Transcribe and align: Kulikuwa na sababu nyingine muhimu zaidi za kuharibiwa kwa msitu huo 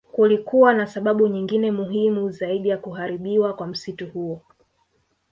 Kulikuwa 0.11 0.73
na 0.73 0.87
sababu 0.87 1.27
nyingine 1.27 1.71
muhimu 1.71 2.29
zaidi 2.31 2.69
za 2.69 2.77
kuharibiwa 2.77 3.53
kwa 3.53 3.67
msitu 3.67 4.07
huo 4.07 4.41